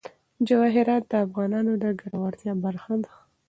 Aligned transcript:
جواهرات 0.47 1.03
د 1.07 1.13
افغانانو 1.25 1.71
د 1.83 1.85
ګټورتیا 2.01 2.53
برخه 2.65 2.93
ده. 3.03 3.11